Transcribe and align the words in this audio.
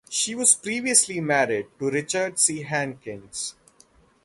She 0.09 0.33
was 0.33 0.55
previously 0.55 1.19
married 1.21 1.67
to 1.77 1.91
Richard 1.91 2.39
C. 2.39 2.63
Hankins. 2.63 3.53